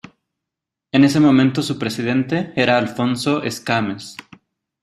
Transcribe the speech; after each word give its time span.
En 0.91 1.03
ese 1.03 1.19
momento 1.19 1.61
su 1.61 1.77
presidente 1.77 2.53
era 2.55 2.79
Alfonso 2.79 3.43
Escámez. 3.43 4.15